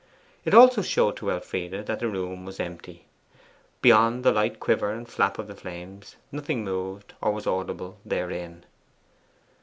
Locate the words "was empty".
2.43-3.05